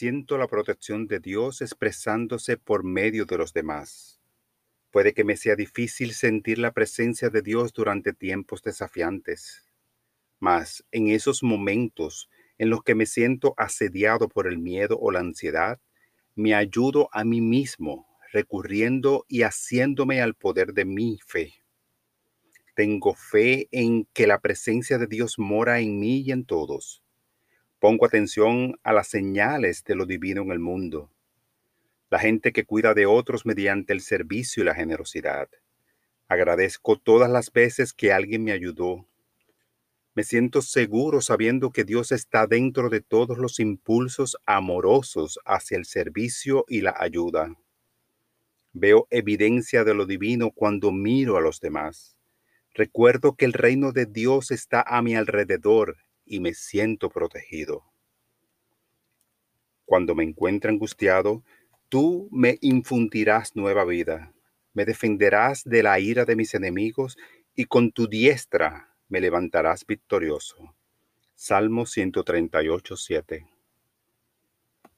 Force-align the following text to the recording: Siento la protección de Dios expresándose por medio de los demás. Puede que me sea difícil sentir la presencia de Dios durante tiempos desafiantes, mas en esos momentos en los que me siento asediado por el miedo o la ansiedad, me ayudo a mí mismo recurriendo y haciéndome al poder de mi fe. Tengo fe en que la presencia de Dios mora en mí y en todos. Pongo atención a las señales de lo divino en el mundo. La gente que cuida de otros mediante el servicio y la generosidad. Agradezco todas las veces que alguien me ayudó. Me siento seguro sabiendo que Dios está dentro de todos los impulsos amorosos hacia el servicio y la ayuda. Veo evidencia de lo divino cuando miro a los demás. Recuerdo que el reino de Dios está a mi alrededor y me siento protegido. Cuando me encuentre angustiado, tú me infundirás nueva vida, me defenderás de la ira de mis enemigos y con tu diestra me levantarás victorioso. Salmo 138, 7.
Siento 0.00 0.38
la 0.38 0.46
protección 0.46 1.06
de 1.06 1.20
Dios 1.20 1.60
expresándose 1.60 2.56
por 2.56 2.84
medio 2.84 3.26
de 3.26 3.36
los 3.36 3.52
demás. 3.52 4.18
Puede 4.90 5.12
que 5.12 5.24
me 5.24 5.36
sea 5.36 5.56
difícil 5.56 6.14
sentir 6.14 6.56
la 6.58 6.72
presencia 6.72 7.28
de 7.28 7.42
Dios 7.42 7.74
durante 7.74 8.14
tiempos 8.14 8.62
desafiantes, 8.62 9.62
mas 10.38 10.86
en 10.90 11.08
esos 11.08 11.42
momentos 11.42 12.30
en 12.56 12.70
los 12.70 12.82
que 12.82 12.94
me 12.94 13.04
siento 13.04 13.52
asediado 13.58 14.30
por 14.30 14.46
el 14.46 14.56
miedo 14.56 14.98
o 14.98 15.10
la 15.10 15.20
ansiedad, 15.20 15.78
me 16.34 16.54
ayudo 16.54 17.10
a 17.12 17.22
mí 17.22 17.42
mismo 17.42 18.08
recurriendo 18.32 19.26
y 19.28 19.42
haciéndome 19.42 20.22
al 20.22 20.32
poder 20.32 20.72
de 20.72 20.86
mi 20.86 21.18
fe. 21.26 21.52
Tengo 22.74 23.12
fe 23.14 23.68
en 23.70 24.06
que 24.14 24.26
la 24.26 24.40
presencia 24.40 24.96
de 24.96 25.08
Dios 25.08 25.38
mora 25.38 25.80
en 25.80 25.98
mí 25.98 26.22
y 26.22 26.32
en 26.32 26.46
todos. 26.46 27.02
Pongo 27.80 28.04
atención 28.04 28.78
a 28.82 28.92
las 28.92 29.08
señales 29.08 29.84
de 29.84 29.94
lo 29.94 30.04
divino 30.04 30.42
en 30.42 30.52
el 30.52 30.58
mundo. 30.58 31.10
La 32.10 32.18
gente 32.18 32.52
que 32.52 32.66
cuida 32.66 32.92
de 32.92 33.06
otros 33.06 33.46
mediante 33.46 33.94
el 33.94 34.02
servicio 34.02 34.62
y 34.62 34.66
la 34.66 34.74
generosidad. 34.74 35.48
Agradezco 36.28 36.98
todas 36.98 37.30
las 37.30 37.50
veces 37.50 37.94
que 37.94 38.12
alguien 38.12 38.44
me 38.44 38.52
ayudó. 38.52 39.06
Me 40.14 40.24
siento 40.24 40.60
seguro 40.60 41.22
sabiendo 41.22 41.70
que 41.70 41.84
Dios 41.84 42.12
está 42.12 42.46
dentro 42.46 42.90
de 42.90 43.00
todos 43.00 43.38
los 43.38 43.58
impulsos 43.58 44.36
amorosos 44.44 45.38
hacia 45.46 45.78
el 45.78 45.86
servicio 45.86 46.66
y 46.68 46.82
la 46.82 46.94
ayuda. 46.98 47.56
Veo 48.74 49.06
evidencia 49.08 49.84
de 49.84 49.94
lo 49.94 50.04
divino 50.04 50.50
cuando 50.50 50.92
miro 50.92 51.38
a 51.38 51.40
los 51.40 51.60
demás. 51.60 52.14
Recuerdo 52.74 53.36
que 53.36 53.46
el 53.46 53.54
reino 53.54 53.92
de 53.92 54.04
Dios 54.04 54.50
está 54.50 54.82
a 54.82 55.00
mi 55.00 55.16
alrededor 55.16 55.96
y 56.30 56.38
me 56.38 56.54
siento 56.54 57.10
protegido. 57.10 57.84
Cuando 59.84 60.14
me 60.14 60.22
encuentre 60.22 60.70
angustiado, 60.70 61.42
tú 61.88 62.28
me 62.30 62.56
infundirás 62.60 63.56
nueva 63.56 63.84
vida, 63.84 64.32
me 64.72 64.84
defenderás 64.84 65.64
de 65.64 65.82
la 65.82 65.98
ira 65.98 66.24
de 66.24 66.36
mis 66.36 66.54
enemigos 66.54 67.18
y 67.56 67.64
con 67.64 67.90
tu 67.90 68.06
diestra 68.06 68.96
me 69.08 69.20
levantarás 69.20 69.84
victorioso. 69.84 70.76
Salmo 71.34 71.84
138, 71.84 72.96
7. 72.96 73.49